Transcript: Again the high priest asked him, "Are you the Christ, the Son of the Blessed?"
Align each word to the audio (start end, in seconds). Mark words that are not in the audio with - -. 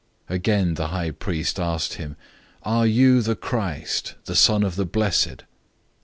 Again 0.29 0.73
the 0.73 0.87
high 0.87 1.11
priest 1.11 1.59
asked 1.59 1.93
him, 1.93 2.17
"Are 2.63 2.87
you 2.87 3.21
the 3.21 3.35
Christ, 3.35 4.15
the 4.25 4.35
Son 4.35 4.63
of 4.63 4.75
the 4.75 4.83
Blessed?" 4.83 5.43